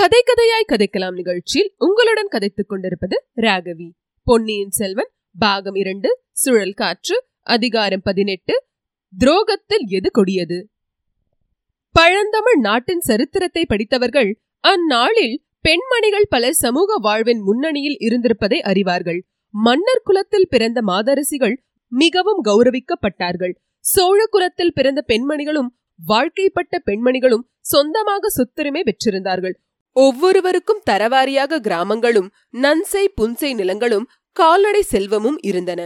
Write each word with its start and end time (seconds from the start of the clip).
கதை 0.00 0.22
கதையாய் 0.24 0.70
கதைக்கலாம் 0.72 1.14
நிகழ்ச்சியில் 1.14 1.74
உங்களுடன் 1.78 2.28
கதைத்துக் 2.30 2.68
கொண்டிருப்பது 2.68 3.24
ராகவி. 3.36 3.90
பொன்னியின் 4.22 4.70
செல்வன் 4.70 5.10
பாகம் 5.38 5.74
இரண்டு 5.74 6.20
சுழல் 6.32 6.72
காற்று 6.72 7.24
அதிகாரம் 7.42 8.00
பதினெட்டு 8.02 8.64
துரோகத்தில் 9.18 9.84
எது 9.86 10.10
கொடியது? 10.10 10.68
பழந்தமிழ் 11.92 12.60
நாட்டின் 12.60 13.00
சரித்திரத்தை 13.00 13.64
படித்தவர்கள் 13.64 14.40
அந்நாளில் 14.60 15.44
பெண்மணிகள் 15.60 16.26
பல 16.28 16.52
சமூக 16.52 16.96
வாழ்வின் 16.98 17.40
முன்னணியில் 17.40 17.96
இருந்திருப்பதை 17.98 18.60
அறிவார்கள். 18.60 19.20
மன்னர் 19.50 20.04
குலத்தில் 20.04 20.48
பிறந்த 20.48 20.80
மாதரசிகள் 20.86 21.56
மிகவும் 21.88 22.44
கௌரவிக்கப்பட்டார்கள். 22.44 23.54
சோழ 23.78 24.26
குலத்தில் 24.26 24.72
பிறந்த 24.72 25.04
பெண்மணிகளும் 25.08 25.68
வாழ்க்கைப்பட்ட 26.06 26.82
பெண்மணிகளும் 26.86 27.48
சொந்தமாக 27.60 28.28
சொத்துரிமை 28.28 28.82
பெற்றிருந்தார்கள். 28.82 29.68
ஒவ்வொருவருக்கும் 29.96 30.84
தரவாரியாக 30.90 31.60
கிராமங்களும் 31.60 32.28
நன்சை 32.54 33.04
புன்சை 33.20 33.50
நிலங்களும் 33.54 34.06
கால்நடை 34.36 34.82
செல்வமும் 34.82 35.38
இருந்தன. 35.40 35.80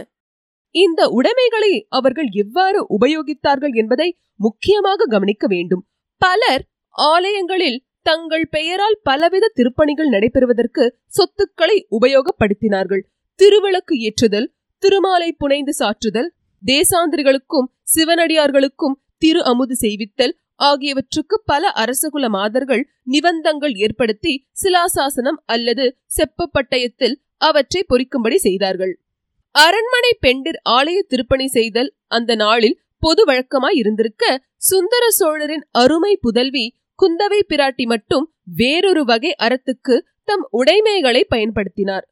இந்த 0.75 1.01
உடைமைகளை 1.09 1.73
அவர்கள் 1.89 2.29
எவ்வாறு 2.33 2.79
உபயோகித்தார்கள் 2.97 3.73
என்பதை 3.73 4.07
முக்கியமாக 4.35 5.05
கவனிக்க 5.05 5.45
வேண்டும். 5.47 5.83
பலர் 6.21 6.63
ஆலயங்களில் 6.95 7.79
தங்கள் 8.01 8.47
பெயரால் 8.49 8.97
பலவித 9.03 9.51
திருப்பணிகள் 9.55 10.09
நடைபெறுவதற்கு 10.09 10.83
சொத்துக்களை 11.07 11.77
உபயோகப்படுத்தினார்கள். 11.91 13.03
திருவிளக்கு 13.39 13.95
ஏற்றுதல் 14.07 14.51
திருமாலை 14.83 15.29
புனைந்து 15.31 15.73
சாற்றுதல் 15.79 16.29
தேசாந்திரிகளுக்கும் 16.63 17.69
சிவனடியார்களுக்கும் 17.95 18.95
திரு 19.17 19.41
அமுது 19.43 19.75
செய்வித்தல் 19.75 20.33
ஆகியவற்றுக்கு 20.59 21.41
பல 21.45 21.71
அரசகுல 21.75 22.27
மாதர்கள் 22.27 22.89
நிபந்தங்கள் 23.03 23.73
ஏற்படுத்தி 23.73 24.47
சிலாசாசனம் 24.63 25.39
அல்லது 25.45 25.97
செப்ப 26.17 26.45
பட்டயத்தில் 26.53 27.15
அவற்றை 27.37 27.85
பொறிக்கும்படி 27.89 28.35
செய்தார்கள். 28.35 29.01
அரண்மனை 29.51 30.17
பெண்டிர் 30.19 30.61
ஆலய 30.69 30.99
திருப்பணி 31.07 31.47
செய்தல் 31.47 31.93
அந்த 32.07 32.35
நாளில் 32.35 32.79
பொது 32.99 33.23
வழக்கமாய் 33.25 33.77
இருந்திருக்க 33.77 34.43
சுந்தர 34.57 35.09
சோழரின் 35.09 35.65
அருமை 35.71 36.17
புதல்வி 36.17 36.65
குந்தவை 36.99 37.39
பிராட்டி 37.49 37.85
மட்டும் 37.85 38.33
வேறொரு 38.55 39.03
வகை 39.05 39.35
அறத்துக்கு 39.43 39.95
தம் 40.23 40.47
உடைமைகளை 40.51 41.27
பயன்படுத்தினார். 41.29 42.05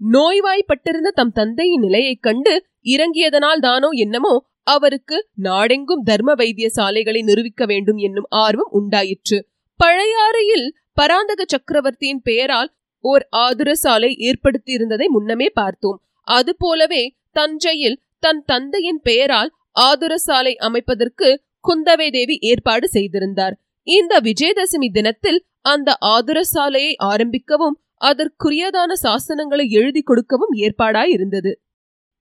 நோய்வாய்ப்பட்டிருந்த 0.00 1.08
தம் 1.14 1.32
தந்தையின் 1.32 1.80
நிலையைக் 1.80 2.22
கண்டு 2.22 2.66
இறங்கியதனால் 2.84 3.60
தானோ 3.60 3.88
என்னமோ 3.88 4.34
அவருக்கு 4.62 5.28
நாடெங்கும் 5.34 6.02
தர்ம 6.02 6.34
வைத்திய 6.34 6.68
சாலைகளை 6.68 7.22
நிறுவிக்க 7.22 7.66
வேண்டும் 7.66 7.96
என்னும் 7.96 8.26
ஆர்வம் 8.28 8.70
உண்டாயிற்று. 8.70 9.46
பழையாறையில் 9.84 10.66
பராந்தக 10.92 11.44
சக்கரவர்த்தியின் 11.46 12.22
பெயரால் 12.22 12.74
ஓர் 13.04 13.26
ஆதுர 13.30 13.74
சாலை 13.74 14.16
ஏற்படுத்தியிருந்ததை 14.18 15.06
முன்னமே 15.06 15.48
பார்த்தோம். 15.48 16.02
அதுபோலவே 16.22 17.16
தஞ்சையில் 17.30 18.02
தன் 18.18 18.42
தந்தையின் 18.46 19.00
பெயரால் 19.02 19.50
ஆதுர 19.70 20.18
சாலை 20.18 20.56
அமைப்பதற்கு 20.56 21.42
குந்தவை 21.68 22.10
தேவி 22.10 22.36
ஏற்பாடு 22.40 22.88
செய்திருந்தார். 22.88 23.54
இந்த 23.82 24.20
விஜயதசமி 24.20 24.88
தினத்தில் 24.92 25.44
அந்த 25.60 25.96
ஆதுர 25.98 26.44
சாலையை 26.44 26.96
ஆரம்பிக்கவும் 27.04 27.76
அதற்குரியதான 28.00 28.92
சாசனங்களை 29.02 29.68
எழுதி 29.68 30.02
கொடுக்கவும் 30.02 30.52
ஏற்பாடாயிருந்தது. 30.52 31.52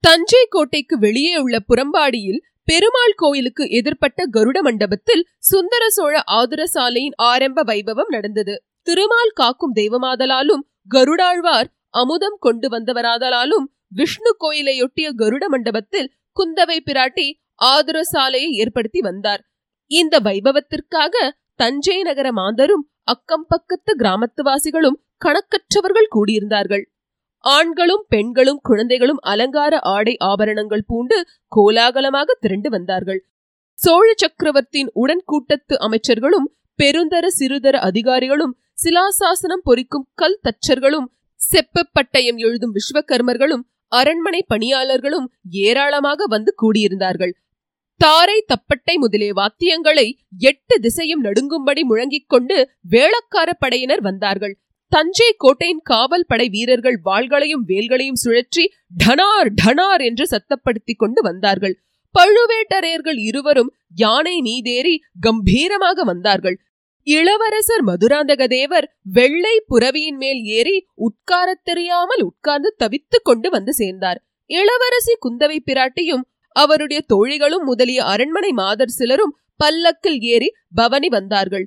தஞ்சை 0.04 0.44
கோட்டைக்கு 0.50 0.98
வெளியே 0.98 1.34
உள்ள 1.36 1.56
புறம்பாடியில் 1.60 2.40
பெருமாள் 2.64 3.16
கோயிலுக்கு 3.16 3.64
எதிர்ப்பட்ட 3.80 4.20
கருட 4.32 4.58
மண்டபத்தில் 4.62 5.24
சுந்தர 5.40 5.84
சோழ 5.90 6.22
ஆதுர 6.22 6.62
சாலையின் 6.66 7.16
ஆரம்ப 7.16 7.64
வைபவம் 7.64 8.08
நடந்தது. 8.08 8.56
திருமால் 8.82 9.34
காக்கும் 9.34 9.74
தெய்வமாதலாலும் 9.76 10.64
கருடாழ்வார் 10.88 11.70
அமுதம் 11.90 12.38
கொண்டு 12.40 12.68
வந்தவராதலாலும் 12.70 13.66
விஷ்ணு 13.88 14.32
கோயிலையொட்டிய 14.38 15.08
கருட 15.18 15.46
மண்டபத்தில் 15.48 16.10
குந்தவை 16.38 16.78
பிராட்டி 16.86 17.28
ஆதுர 17.56 18.04
சாலையை 18.04 18.52
ஏற்படுத்தி 18.52 19.00
வந்தார். 19.00 19.42
இந்த 19.92 20.20
வைபவத்திற்காக 20.20 21.16
தஞ்சை 21.56 22.02
நகர 22.02 22.28
மாந்தரும் 22.32 22.86
அக்கம் 23.04 23.46
பக்கத்து 23.48 23.92
கிராமத்துவாசிகளும் 23.98 25.00
கணக்கற்றவர்கள் 25.26 26.14
கூடியிருந்தார்கள். 26.16 26.86
ஆண்களும் 27.44 28.06
பெண்களும் 28.10 28.60
குழந்தைகளும் 28.62 29.22
அலங்கார 29.22 29.80
ஆடை 29.80 30.16
ஆபரணங்கள் 30.18 30.88
பூண்டு 30.88 31.18
கோலாகலமாக 31.48 32.38
திரண்டு 32.40 32.70
வந்தார்கள். 32.70 33.26
சோழ 33.74 34.14
சக்கரவர்த்தியின் 34.18 34.92
உடன்கூட்டத்து 34.96 35.76
அமைச்சர்களும் 35.78 36.48
பெருந்தர 36.80 37.26
சிறுதர 37.40 37.76
அதிகாரிகளும் 37.80 38.58
சிலாசாசனம் 38.84 39.64
பொறிக்கும் 39.64 40.08
கல் 40.14 40.40
தச்சர்களும் 40.44 41.08
செப்ப 41.40 41.84
பட்டயம் 41.94 42.38
எழுதும் 42.38 42.74
விஸ்வகர்மர்களும் 42.74 43.64
அரண்மனை 43.92 44.46
பணியாளர்களும் 44.48 45.28
ஏராளமாக 45.50 46.26
வந்து 46.28 46.54
கூடியிருந்தார்கள். 46.62 47.32
தாரை 47.96 48.46
தப்பட்டை 48.48 48.96
முதலிய 48.96 49.34
வாத்தியங்களை 49.34 50.06
எட்டு 50.38 50.76
திசையும் 50.80 51.24
நடுங்கும்படி 51.24 51.82
முழங்கிக் 51.82 52.30
கொண்டு 52.30 52.58
வேளக்கார 52.90 53.50
படையினர் 53.60 54.02
வந்தார்கள். 54.02 54.54
தஞ்சை 54.92 55.34
கோட்டையின் 55.38 55.82
காவல் 55.84 56.26
படை 56.28 56.50
வீரர்கள் 56.50 57.02
வாள்களையும் 57.06 57.66
வேல்களையும் 57.66 58.22
சுழற்றி 58.24 58.64
டனார் 59.06 59.50
டனார் 59.64 60.02
என்று 60.04 60.26
சத்தப்படுத்திக் 60.26 60.98
கொண்டு 60.98 61.22
வந்தார்கள். 61.22 61.76
பழுவேட்டரையர்கள் 62.16 63.20
இருவரும் 63.20 63.74
யானை 63.96 64.36
நீதேறி 64.42 64.96
கம்பீரமாக 65.20 66.04
வந்தார்கள். 66.04 66.58
இளவரசர் 67.08 67.84
மதுராந்தக 67.86 68.48
தேவர் 68.48 68.88
வெள்ளை 69.02 69.64
புறவியின் 69.70 70.18
மேல் 70.18 70.42
ஏறி 70.44 70.88
உட்காரத் 70.96 71.64
தெரியாமல் 71.64 72.22
உட்கார்ந்து 72.22 72.76
தவித்துக் 72.78 73.24
கொண்டு 73.24 73.50
வந்து 73.50 73.74
சேர்ந்தார். 73.74 74.20
இளவரசி 74.50 75.14
குந்தவை 75.26 75.60
பிராட்டியும் 75.66 76.26
அவருடைய 76.56 77.02
தோழிகளும் 77.14 77.66
முதலிய 77.66 78.04
அரண்மனை 78.04 78.52
மாதர் 78.52 78.90
சிலரும் 78.90 79.38
பல்லக்கில் 79.56 80.20
ஏறி 80.20 80.50
பவனி 80.74 81.08
வந்தார்கள். 81.08 81.66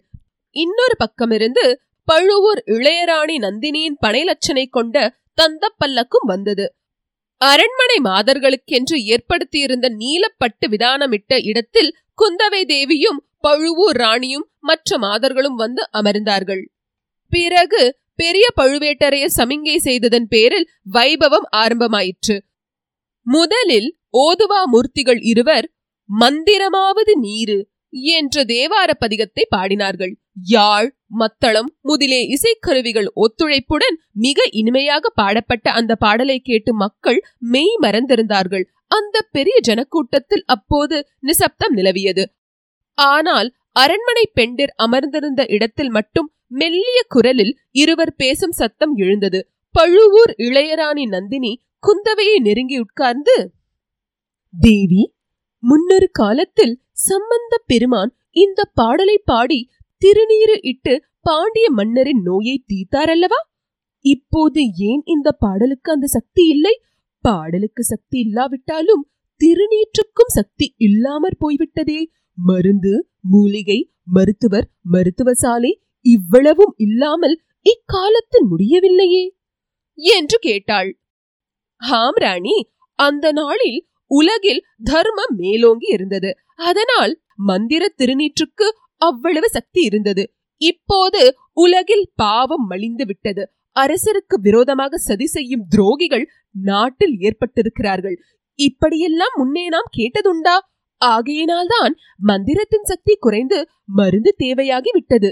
இன்னொரு 0.57 0.97
பக்கமிருந்து 0.99 1.65
பழுவூர் 2.05 2.63
இளையராணி 2.67 3.37
நந்தினியின் 3.39 3.99
பனைலட்சனை 4.07 4.65
கொண்ட 4.71 4.97
தந்த 5.35 5.75
பல்லக்கும் 5.85 6.27
வந்தது. 6.27 6.67
அரண்மனை 7.41 7.99
மாதர்களுக்கென்று 8.05 8.97
ஏற்படுத்தியிருந்த 9.05 9.87
நீலப்பட்டு 9.99 10.67
விதானமிட்ட 10.71 11.41
இடத்தில் 11.43 11.91
குந்தவை 12.19 12.65
தேவியும் 12.65 13.21
பழுவூர் 13.41 13.97
ராணியும் 13.97 14.47
மற்ற 14.61 14.99
மாதர்களும் 14.99 15.55
வந்து 15.55 15.89
அமர்ந்தார்கள். 15.93 16.63
பிறகு 17.33 18.01
பெரிய 18.15 18.47
பழுவேட்டரையர் 18.61 19.37
சமிங்கை 19.37 19.77
செய்ததன் 19.77 20.29
பேரில் 20.29 20.67
வைபவம் 20.93 21.47
ஆரம்பமாயிற்று. 21.57 22.37
முதலில் 23.27 23.99
ஓதுவா 24.19 24.63
மூர்த்திகள் 24.73 25.21
இருவர் 25.23 25.67
மந்திரமாவது 26.21 27.13
நீரு 27.21 27.59
என்ற 27.93 28.45
தேவார 28.45 28.91
பதிகத்தை 29.01 29.45
பாடினார்கள். 29.57 30.13
யாழ் 30.49 30.89
மத்தளம் 31.07 31.71
முதலே 31.81 32.21
இசைக்கருவிகள் 32.27 33.09
ஒத்துழைப்புடன் 33.15 33.97
மிக 34.13 34.43
இனிமையாக 34.51 35.13
பாடப்பட்ட 35.15 35.71
அந்த 35.71 35.93
பாடலை 35.97 36.39
கேட்டு 36.39 36.75
மக்கள் 36.75 37.19
மெய் 37.39 37.75
மறந்திருந்தார்கள். 37.83 38.65
அந்த 38.87 39.17
பெரிய 39.31 39.57
ஜனக்கூட்டத்தில் 39.63 40.45
அப்போது 40.47 40.97
நிசப்தம் 41.21 41.75
நிலவியது. 41.77 42.25
ஆனால் 42.99 43.49
அரண்மனை 43.73 44.25
பெண்டிர் 44.35 44.73
அமர்ந்திருந்த 44.77 45.43
இடத்தில் 45.49 45.91
மட்டும் 45.91 46.29
மெல்லிய 46.47 46.99
குரலில் 47.09 47.55
இருவர் 47.73 48.15
பேசும் 48.15 48.53
சத்தம் 48.53 48.95
எழுந்தது. 48.97 49.41
பழுவூர் 49.75 50.33
இளையராணி 50.39 51.05
நந்தினி 51.07 51.53
குந்தவையை 51.83 52.37
நெருங்கி 52.39 52.77
உட்கார்ந்து 52.79 53.37
தேவி 54.55 55.03
முன்னொரு 55.63 56.11
காலத்தில் 56.11 56.75
சம்பந்த 56.93 57.63
பெருமான் 57.67 58.13
இந்த 58.31 58.61
பாடலை 58.75 59.19
பாடி 59.25 59.69
திருநீரு 60.03 60.57
இட்டு 60.61 60.95
பாண்டிய 61.21 61.71
மன்னரின் 61.71 62.23
நோயை 62.23 62.65
தீர்த்தாரல்லவா? 62.69 63.41
இப்போது 64.05 64.61
ஏன் 64.77 65.03
இந்த 65.05 65.33
பாடலுக்கு 65.33 65.93
அந்த 65.93 66.07
சக்தி 66.07 66.45
இல்லை? 66.49 66.75
பாடலுக்கு 67.25 67.83
சக்தி 67.83 68.19
இல்லாவிட்டாலும் 68.19 69.05
திருநீற்றுக்கும் 69.41 70.35
சக்தி 70.35 70.75
இல்லாமற் 70.77 71.39
போய்விட்டதே. 71.39 72.01
மருந்து 72.39 73.09
மூலிகை 73.21 73.93
மருத்துவர் 74.05 74.69
மருத்துவசாலை 74.83 75.73
இவ்வளவும் 76.01 76.75
இல்லாமல் 76.77 77.37
இக்காலத்தில் 77.67 78.47
முடியவில்லையே. 78.49 79.25
என்று 79.99 80.39
கேட்டாள். 80.39 80.91
ஹாம் 81.77 82.15
ராணி 82.15 82.57
அந்த 82.99 83.33
நாளில் 83.33 83.81
உலகில் 84.19 84.63
தர்மம் 84.85 85.35
மேலோங்கி 85.37 85.89
இருந்தது. 85.89 86.31
அதனால் 86.61 87.13
மந்திர 87.43 87.83
திருநீற்றுக்கு 87.99 88.67
அவ்வளவு 89.01 89.49
சக்தி 89.49 89.81
இருந்தது. 89.83 90.25
இப்போது 90.61 91.21
உலகில் 91.53 92.07
பாவம் 92.15 92.67
மலிந்து 92.67 93.05
விட்டது. 93.05 93.45
அரசருக்கு 93.77 94.37
விரோதமாக 94.43 94.99
சதி 94.99 95.27
செய்யும் 95.27 95.65
துரோகிகள் 95.77 96.27
நாட்டில் 96.63 97.17
ஏற்பட்டிருக்கிறார்கள். 97.21 98.17
இப்படியெல்லாம் 98.59 99.35
முன்னே 99.35 99.65
நாம் 99.69 99.89
கேட்டதுண்டா? 99.97 100.57
ஆகையினால்தான் 101.01 101.93
மந்திரத்தின் 102.23 102.89
சக்தி 102.91 103.15
குறைந்து 103.21 103.59
மருந்து 103.93 104.31
தேவையாகி 104.39 104.91
விட்டது. 104.93 105.31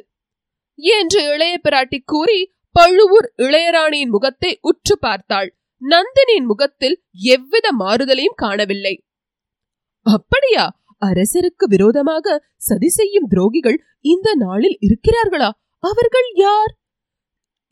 என்று 0.79 1.21
இளைய 1.33 1.55
பிராட்டி 1.63 1.99
கூறி 2.05 2.41
பழுவூர் 2.77 3.29
இளையராணியின் 3.39 4.15
முகத்தை 4.15 4.51
உற்று 4.61 4.95
பார்த்தாள். 4.99 5.51
நந்தினியின் 5.83 6.47
முகத்தில் 6.47 6.97
எவ்வித 7.13 7.67
மாறுதலையும் 7.79 8.37
காணவில்லை. 8.37 8.95
அப்படியா? 10.07 10.65
அரசருக்கு 11.03 11.65
விரோதமாக 11.69 12.45
சதி 12.57 12.89
செய்யும் 12.89 13.29
துரோகிகள் 13.31 13.79
இந்த 14.05 14.35
நாளில் 14.35 14.79
இருக்கிறார்களா? 14.81 15.51
அவர்கள் 15.85 16.31
யார்? 16.35 16.73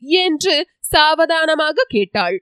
என்று 0.01 0.55
சாவதானமாக 0.79 1.85
கேட்டாள். 1.87 2.37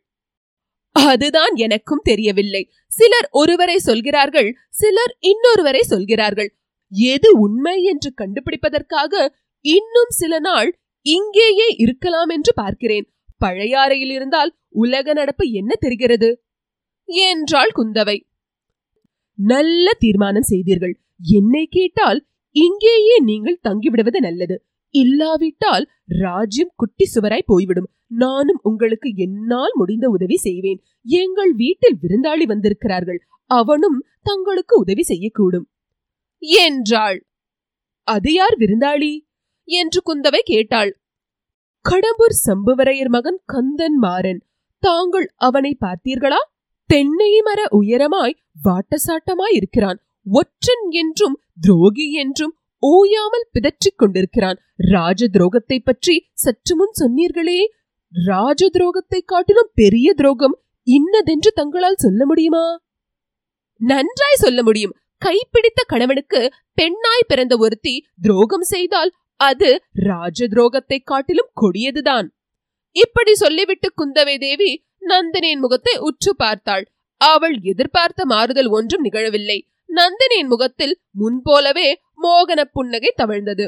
அதுதான் 0.95 1.55
எனக்கும் 1.55 2.03
தெரியவில்லை. 2.03 2.71
சிலர் 2.87 3.27
ஒருவரை 3.31 3.77
சொல்கிறார்கள் 3.77 4.49
சிலர் 4.69 5.13
இன்னொருவரை 5.21 5.81
சொல்கிறார்கள். 5.81 6.49
எது 6.91 7.29
உண்மை 7.39 7.83
என்று 7.83 8.13
கண்டுபிடிப்பதற்காக 8.13 9.13
இன்னும் 9.65 10.09
சில 10.09 10.39
நாள் 10.39 10.69
இங்கேயே 11.05 11.67
இருக்கலாம் 11.77 12.27
என்று 12.27 12.53
பார்க்கிறேன். 12.53 13.07
பழையாறையில் 13.45 14.11
இருந்தால் 14.11 14.55
உலக 14.69 15.13
நடப்பு 15.13 15.51
என்ன 15.51 15.75
தெரிகிறது? 15.79 16.43
என்றாள் 17.05 17.71
குந்தவை. 17.75 18.23
நல்ல 19.33 19.91
தீர்மானம் 19.99 20.41
செய்தீர்கள். 20.41 20.99
என்னை 21.21 21.67
கேட்டால் 21.71 22.25
இங்கேயே 22.51 23.19
நீங்கள் 23.19 23.59
தங்கிவிடுவது 23.69 24.19
நல்லது. 24.19 24.65
இல்லாவிட்டால் 24.89 25.89
ராஜ்யம் 26.05 26.73
குட்டி 26.75 27.05
சுவராய் 27.15 27.45
போய்விடும். 27.45 27.89
நானும் 28.07 28.59
உங்களுக்கு 28.61 29.11
என்னால் 29.15 29.71
முடிந்த 29.73 30.09
உதவி 30.09 30.35
செய்வேன். 30.35 30.83
எங்கள் 31.03 31.53
வீட்டில் 31.53 31.97
விருந்தாளி 32.01 32.43
வந்திருக்கிறார்கள். 32.43 33.19
அவனும் 33.45 34.05
தங்களுக்கு 34.23 34.79
உதவி 34.79 35.03
செய்யக்கூடும். 35.07 35.67
என்றாள். 36.39 37.27
அது 38.03 38.33
யார் 38.33 38.57
விருந்தாளி? 38.57 39.19
என்று 39.63 40.01
குந்தவை 40.05 40.39
கேட்டாள். 40.43 41.01
கடம்பூர் 41.89 42.35
சம்புவரையர் 42.45 43.09
மகன் 43.09 43.39
கந்தன் 43.45 43.97
மாறன். 43.97 44.39
தாங்கள் 44.83 45.33
அவனை 45.35 45.77
பார்த்தீர்களா? 45.85 46.39
தென்னை 46.89 47.41
மர 47.41 47.59
உயரமாய் 47.71 48.35
வாட்டசாட்டமாய் 48.63 49.53
இருக்கிறான். 49.53 49.99
ஒற்றன் 50.25 50.85
என்றும் 50.89 51.35
துரோகி 51.61 52.11
என்றும் 52.13 52.53
ஓயாமல் 52.83 53.47
பிதற்றிக் 53.51 53.97
கொண்டிருக்கிறான். 53.97 54.57
ராஜ 54.75 55.27
துரோகத்தை 55.27 55.77
பற்றி 55.83 56.15
சற்று 56.33 56.75
முன் 56.75 56.93
சொன்னீர்களே. 56.99 57.59
ராஜ 58.13 58.69
துரோகத்தை 58.69 59.19
காட்டிலும் 59.25 59.71
பெரிய 59.73 60.13
துரோகம் 60.13 60.57
இன்னதென்று 60.87 61.51
தங்களால் 61.51 61.95
சொல்ல 61.95 62.25
முடியுமா? 62.25 62.65
நன்றாய் 63.81 64.41
சொல்ல 64.43 64.63
முடியும். 64.63 64.95
கைப்பிடித்த 65.25 65.81
கணவனுக்கு 65.87 66.41
பெண்ணாய் 66.73 67.27
பிறந்த 67.27 67.57
ஒருத்தி 67.57 67.95
துரோகம் 68.21 68.61
செய்தால் 68.61 69.11
அது 69.39 69.69
ராஜ 70.03 70.47
துரோகத்தை 70.47 70.97
காட்டிலும் 71.03 71.51
கொடியதுதான். 71.61 72.27
இப்படி 72.95 73.33
சொல்லிவிட்டு 73.33 73.87
குந்தவை 73.93 74.35
தேவி 74.39 74.69
நந்தினியின் 75.07 75.59
முகத்தை 75.59 75.95
உற்று 75.99 76.31
பார்த்தாள். 76.35 76.85
அவள் 77.21 77.55
எதிர்பார்த்த 77.61 78.21
மாறுதல் 78.25 78.67
ஒன்றும் 78.67 79.03
நிகழவில்லை. 79.03 79.57
நந்தினியின் 79.89 80.47
முகத்தில் 80.47 80.95
முன்போலவே 81.11 81.87
மோகன 82.23 82.61
புன்னகை 82.71 83.11
தவழ்ந்தது. 83.17 83.65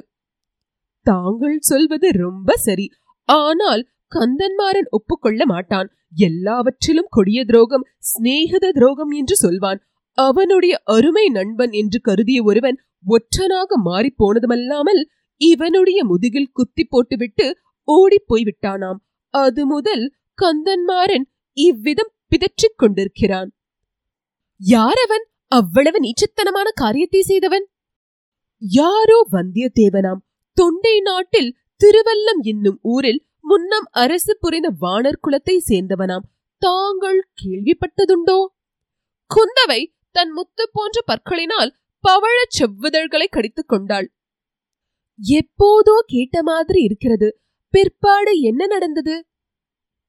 தாங்கள் 1.05 1.59
சொல்வது 1.59 2.07
ரொம்ப 2.11 2.55
சரி. 2.57 2.87
ஆனால் 3.29 3.83
கந்தன்மாறன் 4.11 4.89
ஒப்புக்கொள்ள 4.89 5.41
மாட்டான். 5.45 5.89
எல்லாவற்றிலும் 6.15 7.09
கொடிய 7.09 7.39
துரோகம் 7.45 7.87
சிநேகித 8.09 8.71
துரோகம் 8.71 9.11
என்று 9.11 9.35
சொல்வான். 9.35 9.79
அவனுடைய 10.17 10.73
அருமை 10.85 11.25
நண்பன் 11.29 11.71
என்று 11.71 11.99
கருதிய 12.01 12.39
ஒருவன் 12.43 12.77
ஒற்றனாக 13.07 13.77
மாறிப்போனதுமல்லாமல் 13.85 15.01
இவனுடைய 15.39 16.05
முதுகில் 16.05 16.53
குத்தி 16.53 16.83
போட்டுவிட்டு 16.83 17.57
ஓடிப் 17.83 18.27
போய்விட்டானாம். 18.29 18.99
அது 19.33 19.65
முதல் 19.65 20.13
கந்தன்மாறன் 20.41 21.25
இவ்விதம் 21.53 22.13
பிதற்றிக் 22.27 22.77
கொண்டிருக்கிறான். 22.77 23.49
யாரவன்? 24.59 25.25
அவ்வளவு 25.47 25.99
நீச்சத்தனமான 25.99 26.67
காரியத்தை 26.73 27.21
செய்தவன்? 27.21 27.65
யாரோ 28.57 29.27
வந்தியத்தேவனாம். 29.31 30.21
தொண்டை 30.53 30.99
நாட்டில் 30.99 31.55
திருவல்லம் 31.83 32.41
என்னும் 32.41 32.79
ஊரில் 32.81 33.21
முன்னம் 33.41 33.87
அரசு 33.91 34.37
புரிந்த 34.39 34.69
வானர் 34.81 35.21
குலத்தை 35.23 35.57
சேர்ந்தவனாம். 35.67 36.25
தாங்கள் 36.57 37.29
கேள்விப்பட்டதுண்டோ? 37.41 38.39
குந்தவை 39.29 39.81
தன் 40.11 40.31
முத்து 40.31 40.69
போன்ற 40.73 41.01
பற்களினால் 41.07 41.71
பவழ 42.03 42.37
செவ்விதழ்களை 42.59 43.25
கடித்துக் 43.29 43.67
கொண்டாள். 43.67 44.07
எப்போதோ 45.27 45.95
கேட்ட 46.05 46.43
மாதிரி 46.43 46.81
இருக்கிறது. 46.81 47.39
பிற்பாடு 47.69 48.39
என்ன 48.39 48.65
நடந்தது? 48.65 49.25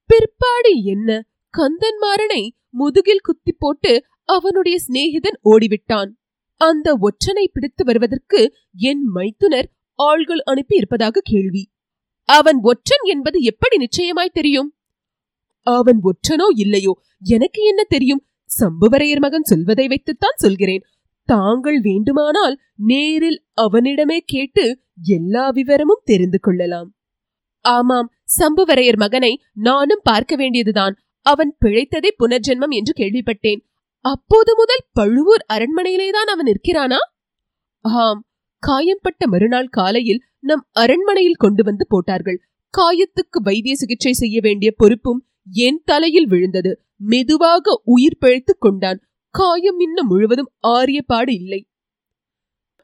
பிற்பாடு 0.04 0.82
என்ன? 0.82 1.28
கந்தன்மாறனை 1.58 2.48
முதுகில் 2.70 3.20
குத்தி 3.20 3.52
போட்டு 3.52 4.04
அவனுடைய 4.24 4.78
சிநேகிதன் 4.88 5.38
ஓடிவிட்டான். 5.44 6.10
அந்த 6.54 6.98
ஒற்றனை 7.02 7.44
பிடித்து 7.52 7.84
வருவதற்கு 7.84 8.54
என் 8.76 9.02
மைத்துனர் 9.04 9.70
ஆள்கள் 10.02 10.42
அனுப்பி 10.44 10.76
இருப்பதாக 10.76 11.20
கேள்வி. 11.24 11.70
அவன் 12.24 12.58
ஒற்றன் 12.62 13.04
என்பது 13.04 13.40
எப்படி 13.40 13.76
நிச்சயமாய் 13.76 14.30
தெரியும்? 14.32 14.74
அவன் 15.62 16.00
ஒற்றனோ 16.04 16.46
இல்லையோ? 16.54 17.00
எனக்கு 17.22 17.62
என்ன 17.62 17.84
தெரியும்? 17.84 18.24
சம்புவரையர் 18.60 19.18
மகன் 19.18 19.42
சொல்வதை 19.42 19.86
வைத்துத்தான் 19.86 20.36
சொல்கிறேன். 20.36 20.82
தாங்கள் 21.30 21.80
வேண்டுமானால் 21.80 22.54
நேரில் 22.76 23.44
அவனிடமே 23.54 24.18
கேட்டு 24.26 24.64
எல்லா 25.02 25.48
விவரமும் 25.48 26.02
தெரிந்து 26.04 26.40
கொள்ளலாம். 26.40 26.88
ஆமாம் 27.64 28.08
சம்புவரையர் 28.38 28.96
மகனை 28.96 29.32
நானும் 29.52 30.00
பார்க்க 30.02 30.36
வேண்டியதுதான். 30.36 30.94
அவன் 31.20 31.56
பிழைத்ததே 31.64 32.10
புனர்ஜென்மம் 32.18 32.74
என்று 32.74 32.92
கேள்விப்பட்டேன். 32.96 33.60
அப்போது 34.00 34.56
முதல் 34.56 34.84
பழுவூர் 34.92 35.44
அரண்மனையிலேதான் 35.52 36.30
அவன் 36.34 36.52
இருக்கிறானா 36.52 37.00
ஆம் 37.80 38.26
காயம்பட்ட 38.58 39.26
மறுநாள் 39.26 39.68
காலையில் 39.68 40.22
நம் 40.40 40.64
அரண்மனையில் 40.72 41.42
கொண்டு 41.44 41.62
வந்து 41.64 41.86
போட்டார்கள். 41.88 42.40
காயத்துக்கு 42.74 43.38
வைத்திய 43.42 43.74
சிகிச்சை 43.74 44.12
செய்ய 44.12 44.40
வேண்டிய 44.42 44.72
பொறுப்பும் 44.76 45.24
என் 45.52 45.82
தலையில் 45.84 46.28
விழுந்தது. 46.28 46.72
மெதுவாக 46.96 47.82
உயிர் 47.84 48.20
பிழைத்துக் 48.20 48.60
கொண்டான். 48.60 49.00
காயம் 49.34 49.78
இன்னும் 49.78 50.06
முழுவதும் 50.06 50.50
ஆரியப்பாடு 50.68 51.32
இல்லை. 51.32 51.60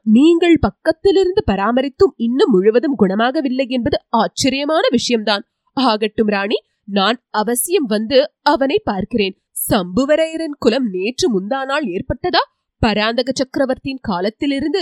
நீங்கள் 0.05 0.57
பக்கத்திலிருந்து 0.59 1.41
பராமரித்தும் 1.51 2.13
இன்னும் 2.15 2.51
முழுவதும் 2.51 2.97
குணமாகவில்லை 2.99 3.65
என்பது 3.67 3.97
ஆச்சரியமான 4.09 4.83
விஷயம்தான். 4.91 5.43
ஆகட்டும் 5.77 6.27
ராணி 6.27 6.57
நான் 6.87 7.17
அவசியம் 7.29 7.85
வந்து 7.85 8.33
அவனை 8.41 8.81
பார்க்கிறேன். 8.83 9.35
சம்புவரையரன் 9.69 10.57
குலம் 10.59 10.87
நேற்று 10.89 11.27
முந்தானால் 11.33 11.85
ஏற்பட்டதா? 11.87 12.41
பராந்தக 12.81 13.29
சக்கரவர்த்தியின் 13.31 14.05
காலத்திலிருந்து 14.09 14.81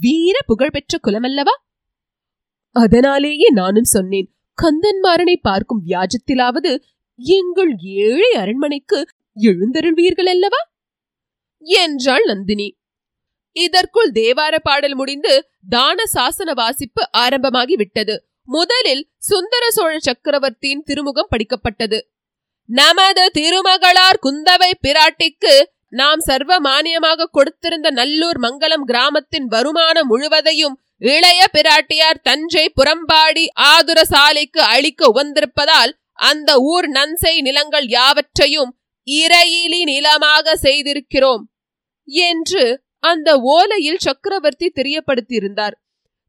வீர 0.00 0.36
புகழ்பெற்ற 0.46 0.98
குலமல்லவா? 1.02 1.54
அதனாலேயே 2.76 3.48
நானும் 3.50 3.90
சொன்னேன் 3.94 4.28
கந்தன்மாரனை 4.58 5.36
பார்க்கும் 5.42 5.84
வியாஜத்திலாவது 5.86 6.70
எங்கள் 7.18 7.72
ஏழை 8.02 8.30
அரண்மனைக்கு 8.32 8.98
எழுந்தருள்வீர்கள் 9.36 10.30
அல்லவா 10.34 10.60
என்றாள் 11.66 12.24
நந்தினி. 12.24 12.68
இதற்குள் 13.52 14.10
தேவார 14.10 14.54
பாடல் 14.58 14.94
முடிந்து 14.94 15.50
தான 15.68 15.98
சாசன 16.14 16.52
வாசிப்பு 16.54 17.08
ஆரம்பமாகி 17.12 17.74
விட்டது 17.74 18.28
முதலில் 18.44 19.08
சுந்தர 19.18 19.70
சோழ 19.70 19.98
சக்கரவர்த்தியின் 19.98 20.82
திருமுகம் 20.82 21.30
படிக்கப்பட்டது. 21.30 21.98
நமது 22.68 23.30
திருமகளார் 23.38 24.22
குந்தவை 24.22 24.70
பிராட்டிக்கு 24.86 25.54
நாம் 25.88 26.20
சர்வ 26.20 26.60
மானியமாக 26.60 27.28
கொடுத்திருந்த 27.32 27.90
நல்லூர் 27.90 28.38
மங்கலம் 28.38 28.84
கிராமத்தின் 28.84 29.46
வருமானம் 29.46 30.06
முழுவதையும் 30.06 30.76
இளைய 30.98 31.46
பிராட்டியார் 31.52 32.22
தஞ்சை 32.22 32.72
புறம்பாடி 32.76 33.44
ஆதுர 33.54 34.04
சாலைக்கு 34.04 34.60
அளிக்க 34.60 35.08
உவந்திருப்பதால் 35.08 35.92
அந்த 36.12 36.58
ஊர் 36.58 36.88
நன்சை 36.90 37.40
நிலங்கள் 37.40 37.86
யாவற்றையும் 37.86 38.70
இறையிலி 39.04 39.82
நிலமாக 39.82 40.56
செய்திருக்கிறோம். 40.56 41.42
என்று 42.06 42.84
அந்த 42.98 43.36
ஓலையில் 43.36 43.98
சக்கரவர்த்தி 43.98 44.72
தெரியப்படுத்தியிருந்தார். 44.74 45.72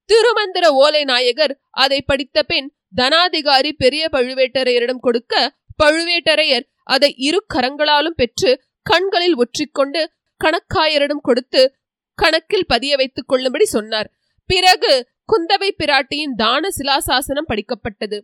திருமந்திர 0.05 0.67
ஓலை 0.67 1.03
நாயகர் 1.03 1.59
அதை 1.69 2.01
படித்த 2.01 2.43
பின் 2.43 2.73
தனாதிகாரி 2.95 3.71
பெரிய 3.77 4.09
பழுவேட்டரையரிடம் 4.11 4.99
கொடுக்க 4.99 5.53
பழுவேட்டரையர் 5.83 6.67
அதை 6.83 7.13
இரு 7.17 7.45
கரங்களாலும் 7.53 8.15
பெற்று 8.15 8.63
கண்களில் 8.81 9.35
ஒற்றிக்கொண்டு 9.35 10.11
கணக்காயரிடம் 10.43 11.21
கொடுத்து 11.21 11.75
கணக்கில் 12.13 12.65
பதிய 12.65 12.95
வைத்துக் 12.95 13.27
கொள்ளும்படி 13.27 13.65
சொன்னார். 13.65 14.11
பிறகு 14.45 15.09
குந்தவை 15.27 15.71
பிராட்டியின் 15.77 16.35
தான 16.35 16.67
சிலாசாசனம் 16.77 17.49
படிக்கப்பட்டது. 17.49 18.21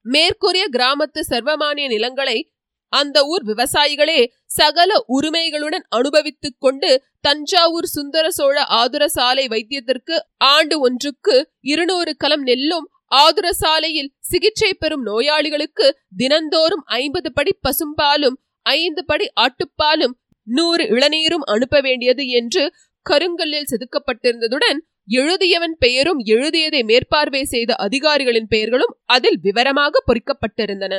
மேற்கூறிய 0.00 0.68
கிராமத்து 0.72 1.20
சர்வமானிய 1.20 1.88
நிலங்களை 1.88 2.53
அந்த 2.92 3.24
ஊர் 3.24 3.44
விவசாயிகளே 3.44 4.20
சகல 4.46 4.90
உரிமைகளுடன் 5.08 5.84
அனுபவித்துக் 5.88 6.60
கொண்டு 6.60 6.90
தஞ்சாவூர் 7.20 7.84
சுந்தர 7.84 8.30
சோழ 8.30 8.64
ஆதுர 8.64 9.08
சாலை 9.08 9.48
வைத்தியத்திற்கு 9.48 10.16
ஆண்டு 10.36 10.78
ஒன்றுக்கு 10.80 11.36
இருநூறு 11.60 12.16
கலம் 12.16 12.42
நெல்லும் 12.42 12.86
ஆதுர 13.06 13.52
சாலையில் 13.52 14.12
சிகிச்சை 14.20 14.74
பெறும் 14.74 15.02
நோயாளிகளுக்கு 15.02 15.86
தினந்தோறும் 16.16 16.84
ஐம்பது 16.84 17.32
படி 17.32 17.52
பசும்பாலும் 17.62 18.36
ஐந்து 18.62 19.04
படி 19.04 19.26
ஆட்டுப்பாலும் 19.40 20.14
நூறு 20.46 20.84
இளநீரும் 20.84 21.44
அனுப்ப 21.44 21.80
வேண்டியது 21.80 22.28
என்று 22.28 22.74
கருங்கல்லில் 23.06 23.70
செதுக்கப்பட்டிருந்ததுடன் 23.70 24.78
எழுதியவன் 25.10 25.74
பெயரும் 25.78 26.18
எழுதியதை 26.18 26.82
மேற்பார்வை 26.82 27.44
செய்த 27.44 27.74
அதிகாரிகளின் 27.76 28.46
பெயர்களும் 28.46 28.94
அதில் 29.04 29.38
விவரமாக 29.42 30.02
பொறிக்கப்பட்டிருந்தன. 30.06 30.98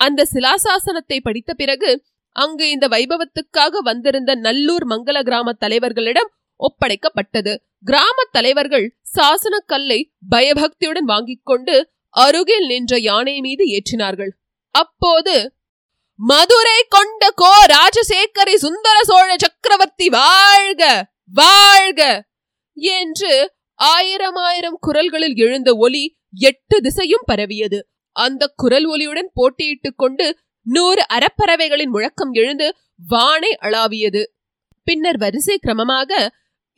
அந்த 0.00 0.26
சிலாசாசனத்தை 0.32 1.18
படித்த 1.20 1.50
பிறகு 1.54 1.90
அங்கு 2.36 2.70
இந்த 2.70 2.86
வைபவத்துக்காக 2.88 3.80
வந்திருந்த 3.82 4.32
நல்லூர் 4.36 4.86
மங்கள 4.86 5.18
கிராம 5.22 5.48
தலைவர்களிடம் 5.60 6.30
ஒப்படைக்கப்பட்டது. 6.60 7.52
கிராம 7.84 8.16
தலைவர்கள் 8.30 8.86
சாசன 9.16 9.54
கல்லை 9.66 9.98
பயபக்தியுடன் 10.28 11.04
வாங்கிக் 11.04 11.46
கொண்டு 11.46 11.74
அருகில் 12.14 12.66
நின்ற 12.66 12.94
யானை 12.98 13.36
மீது 13.40 13.64
ஏற்றினார்கள். 13.66 14.32
அப்போது 14.74 15.34
மதுரை 16.18 16.78
கொண்ட 16.88 17.30
கோ 17.34 17.52
ராஜசேகரி 17.72 18.54
சுந்தர 18.56 18.96
சோழ 19.02 19.30
சக்கரவர்த்தி 19.36 20.08
வாழ்க 20.08 20.82
வாழ்க! 21.32 22.00
என்று 22.76 23.32
ஆயிரம் 23.80 24.38
ஆயிரம் 24.48 24.78
குரல்களில் 24.80 25.36
எழுந்த 25.36 25.70
ஒலி 25.76 26.04
எட்டு 26.42 26.76
திசையும் 26.80 27.26
பரவியது. 27.26 27.78
அந்த 28.16 28.42
குரல் 28.56 28.86
ஒலியுடன் 28.86 29.30
போட்டியிட்டுக் 29.34 29.96
கொண்டு 29.96 30.26
நூறு 30.66 31.02
அறப்பறவைகளின் 31.12 31.92
முழக்கம் 31.94 32.32
எழுந்து 32.32 32.66
வானை 33.02 33.50
அளாவியது. 33.60 34.22
பின்னர் 34.86 35.16
வரிசை 35.16 35.56
கிரமமாக 35.58 36.10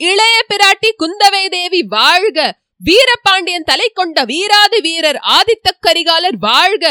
இளைய 0.01 0.37
பிராட்டி 0.49 0.91
குந்தவை 0.99 1.43
தேவி 1.49 1.81
வாழ்க! 1.89 2.39
வீரபாண்டியன் 2.81 3.65
தலை 3.65 3.89
கொண்ட 3.91 4.25
வீராதி 4.25 4.81
வீரர் 4.81 5.19
ஆதித்த 5.37 5.69
கரிகாலர் 5.87 6.39
வாழ்க! 6.39 6.85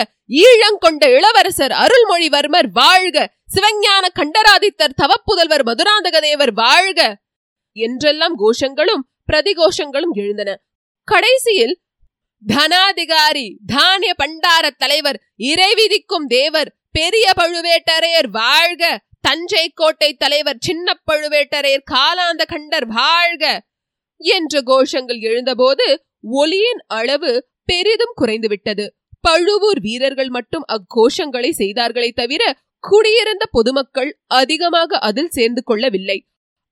ஈழங்கொண்ட 0.43 1.03
இளவரசர் 1.17 1.73
அருள்மொழிவர்மர் 1.83 2.69
வாழ்க! 2.71 3.17
சிவஞான 3.55 4.05
கண்டராதித்தர் 4.19 4.97
தவப்புதல்வர் 5.01 5.65
மதுராந்தக 5.65 6.19
தேவர் 6.19 6.53
வாழ்க! 6.53 6.99
என்றெல்லாம் 7.75 8.35
கோஷங்களும் 8.39 9.03
பிரதிகோஷங்களும் 9.29 10.15
எழுந்தன. 10.15 10.49
கடைசியில் 11.07 11.75
தனாதிகாரி 12.45 13.47
தானிய 13.65 14.11
பண்டார 14.17 14.65
தலைவர் 14.77 15.17
இறைவிதிக்கும் 15.51 16.27
தேவர் 16.27 16.69
பெரிய 16.91 17.27
பழுவேட்டரையர் 17.37 18.29
வாழ்க 18.31 18.83
தஞ்சை 19.21 19.65
கோட்டை 19.73 20.09
தலைவர் 20.13 20.59
சின்ன 20.59 20.97
பழுவேட்டரையர் 21.11 21.87
காலாந்த 21.91 22.43
கண்டர் 22.45 22.87
வாழ்க 22.87 23.45
என்ற 24.21 24.61
கோஷங்கள் 24.61 25.21
எழுந்தபோது 25.21 25.87
ஒலியின் 26.35 26.81
அளவு 26.87 27.31
பெரிதும் 27.65 28.15
குறைந்துவிட்டது. 28.21 28.85
பழுவூர் 29.19 29.79
வீரர்கள் 29.79 30.29
மட்டும் 30.29 30.65
அக்கோஷங்களை 30.67 31.49
செய்தார்களே 31.49 32.09
தவிர 32.11 32.43
குடியிருந்த 32.83 33.43
பொதுமக்கள் 33.51 34.11
அதிகமாக 34.31 34.97
அதில் 34.97 35.29
சேர்ந்து 35.29 35.61
கொள்ளவில்லை. 35.63 36.17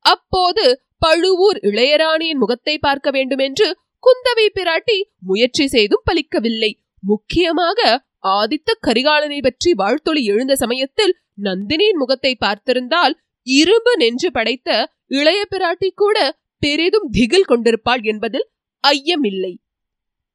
அப்போது 0.05 0.65
பழுவூர் 0.97 1.59
இளையராணியின் 1.61 2.41
முகத்தை 2.43 2.75
பார்க்க 2.77 3.11
வேண்டுமென்று 3.11 3.67
குந்தவை 4.03 4.45
பிராட்டி 4.57 4.97
முயற்சி 5.29 5.65
செய்தும் 5.67 6.05
பலிக்கவில்லை. 6.09 6.71
முக்கியமாக 7.03 7.79
ஆதித்த 8.37 8.69
கரிகாலனை 8.87 9.39
பற்றி 9.41 9.73
வாழ்த்தொளி 9.73 10.21
எழுந்த 10.25 10.53
சமயத்தில் 10.55 11.13
நந்தினியின் 11.43 11.99
முகத்தை 12.01 12.37
பார்த்திருந்தால் 12.45 13.13
இரும்பு 13.47 13.93
நெஞ்சு 13.97 14.29
படைத்த 14.31 14.69
இளைய 15.07 15.41
பிராட்டி 15.53 15.89
கூட 15.95 16.17
பெரிதும் 16.61 17.07
திகில் 17.11 17.49
கொண்டிருப்பாள் 17.51 18.03
என்பதில் 18.03 18.47
ஐயமில்லை. 18.83 19.53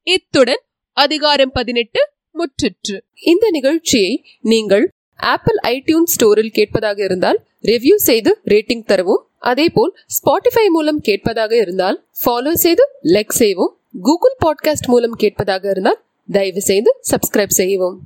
இத்துடன் 0.07 0.63
அதிகாரம் 0.97 1.53
பதினெட்டு 1.53 2.01
முற்றிற்று. 2.35 2.97
இந்த 3.31 3.47
நிகழ்ச்சியை 3.51 4.13
நீங்கள் 4.41 4.85
ஆப்பிள் 5.21 5.59
ஐடியூன் 5.77 6.11
ஸ்டோரில் 6.15 6.55
கேட்பதாக 6.59 6.99
இருந்தால் 7.05 7.39
ரிவ்யூ 7.63 7.97
செய்து 8.09 8.31
ரேட்டிங் 8.45 8.87
தரவும். 8.91 9.23
அதேபோல் 9.39 9.97
ஸ்பாட்டிஃபை 10.07 10.67
மூலம் 10.69 11.01
கேட்பதாக 11.01 11.57
இருந்தால் 11.57 12.05
ஃபாலோ 12.25 12.53
செய்து 12.53 12.89
லைக் 13.03 13.29
செய்வோம் 13.29 13.77
கூகுள் 14.03 14.37
பாட்காஸ்ட் 14.47 14.87
மூலம் 14.87 15.13
கேட்பதாக 15.13 15.71
இருந்தால் 15.71 16.01
தயவு 16.33 16.61
செய்து 16.61 17.01
சப்ஸ்கிரைப் 17.11 17.49
செய்யவும். 17.49 17.99